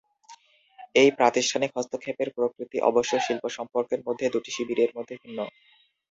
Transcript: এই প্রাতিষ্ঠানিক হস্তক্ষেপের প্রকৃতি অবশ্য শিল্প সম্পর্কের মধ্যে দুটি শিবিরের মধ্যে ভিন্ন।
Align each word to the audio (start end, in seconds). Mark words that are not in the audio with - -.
এই 0.95 1.09
প্রাতিষ্ঠানিক 1.17 1.71
হস্তক্ষেপের 1.75 2.29
প্রকৃতি 2.37 2.77
অবশ্য 2.89 3.13
শিল্প 3.25 3.43
সম্পর্কের 3.57 4.01
মধ্যে 4.07 4.25
দুটি 4.33 4.51
শিবিরের 4.55 4.91
মধ্যে 4.97 5.15
ভিন্ন। 5.21 5.39